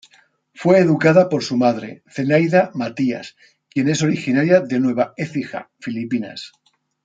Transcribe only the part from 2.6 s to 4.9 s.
Matías, quien es originaria de